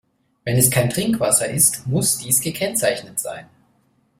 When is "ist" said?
1.47-1.85